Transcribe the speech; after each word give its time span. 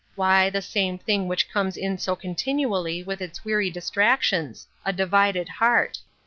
Why, 0.15 0.49
the 0.49 0.63
same 0.63 0.97
thing 0.97 1.27
which 1.27 1.47
comes 1.47 1.77
in 1.77 1.99
so 1.99 2.15
continually 2.15 3.03
with 3.03 3.21
its 3.21 3.45
weary 3.45 3.69
distractions— 3.69 4.65
a 4.83 4.91
divided 4.91 5.47
heart. 5.47 5.99